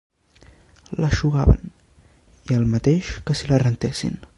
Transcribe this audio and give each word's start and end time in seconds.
L'eixugaven, 1.03 1.69
i 2.51 2.59
el 2.59 2.67
mateix 2.75 3.15
que 3.29 3.41
si 3.41 3.53
la 3.53 3.63
rentessin 3.69 4.23